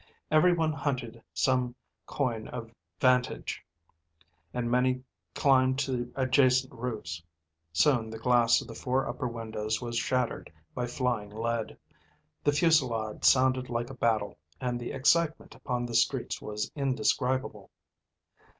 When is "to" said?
5.81-6.11